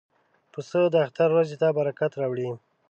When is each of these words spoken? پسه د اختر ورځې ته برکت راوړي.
پسه 0.53 0.79
د 0.93 0.95
اختر 1.05 1.29
ورځې 1.33 1.55
ته 1.61 1.67
برکت 1.77 2.11
راوړي. 2.21 2.49